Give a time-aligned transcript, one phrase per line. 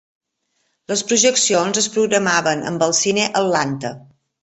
[0.91, 3.97] Les projeccions es programaven amb el Cine Atlanta.